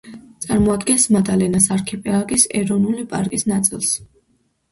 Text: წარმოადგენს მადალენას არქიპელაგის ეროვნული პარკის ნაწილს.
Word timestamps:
წარმოადგენს 0.43 1.03
მადალენას 1.15 1.67
არქიპელაგის 1.75 2.45
ეროვნული 2.61 3.05
პარკის 3.13 3.45
ნაწილს. 3.53 3.93